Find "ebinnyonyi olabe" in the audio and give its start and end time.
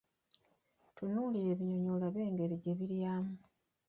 1.53-2.19